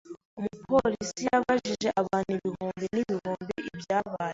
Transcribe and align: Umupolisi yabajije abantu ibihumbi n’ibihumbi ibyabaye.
Umupolisi 0.39 1.19
yabajije 1.29 1.87
abantu 2.01 2.29
ibihumbi 2.39 2.85
n’ibihumbi 2.95 3.55
ibyabaye. 3.71 4.29